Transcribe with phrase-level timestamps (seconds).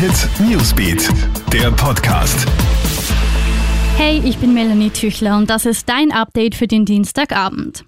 [0.00, 1.10] Hit Newsbeat,
[1.52, 2.48] der Podcast.
[3.98, 7.84] Hey, ich bin Melanie Tüchler und das ist dein Update für den Dienstagabend.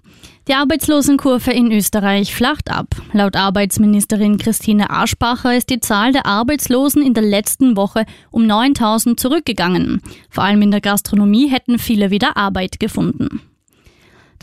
[0.47, 2.89] Die Arbeitslosenkurve in Österreich flacht ab.
[3.13, 9.19] Laut Arbeitsministerin Christine Aschbacher ist die Zahl der Arbeitslosen in der letzten Woche um 9000
[9.19, 9.99] zurückgegangen.
[10.29, 13.41] Vor allem in der Gastronomie hätten viele wieder Arbeit gefunden.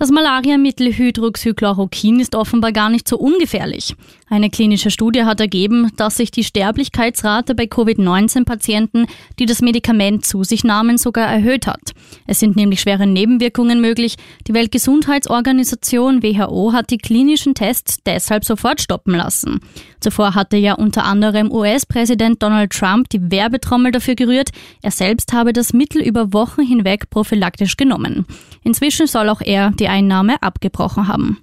[0.00, 3.94] Das Malariamittel Hydroxychloroquin ist offenbar gar nicht so ungefährlich.
[4.30, 9.06] Eine klinische Studie hat ergeben, dass sich die Sterblichkeitsrate bei Covid-19-Patienten,
[9.38, 11.92] die das Medikament zu sich nahmen, sogar erhöht hat.
[12.26, 14.16] Es sind nämlich schwere Nebenwirkungen möglich.
[14.48, 19.60] Die Weltgesundheitsorganisation WHO hat die klinischen Tests deshalb sofort stoppen lassen.
[20.00, 24.48] Zuvor hatte ja unter anderem US-Präsident Donald Trump die Werbetrommel dafür gerührt,
[24.80, 28.24] er selbst habe das Mittel über Wochen hinweg prophylaktisch genommen.
[28.62, 31.38] Inzwischen soll auch er die Einnahme abgebrochen haben.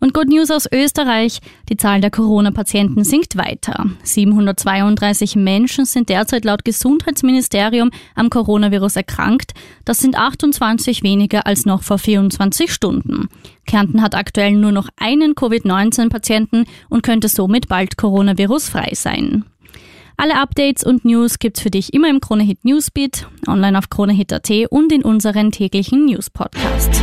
[0.00, 1.40] Und Good News aus Österreich.
[1.68, 3.84] Die Zahl der Corona-Patienten sinkt weiter.
[4.02, 9.52] 732 Menschen sind derzeit laut Gesundheitsministerium am Coronavirus erkrankt.
[9.84, 13.28] Das sind 28 weniger als noch vor 24 Stunden.
[13.66, 19.44] Kärnten hat aktuell nur noch einen Covid-19-Patienten und könnte somit bald Coronavirus-frei sein.
[20.16, 24.92] Alle Updates und News gibt's für dich immer im Kronehit Newsbeat, online auf kronehit.at und
[24.92, 27.02] in unseren täglichen News-Podcasts.